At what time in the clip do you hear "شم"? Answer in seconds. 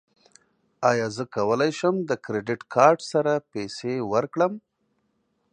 1.79-1.95